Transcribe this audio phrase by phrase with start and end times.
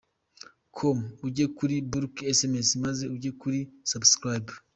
[0.75, 3.59] com ujye kuri bulk sms, maze ujye kuri
[3.91, 4.49] subscribe.